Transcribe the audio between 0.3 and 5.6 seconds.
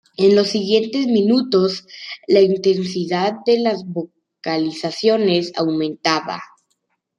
los siguientes minutos, la intensidad de las vocalizaciones